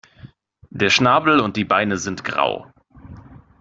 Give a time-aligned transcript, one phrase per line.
[0.71, 2.65] Der Schnabel und die Beine sind grau.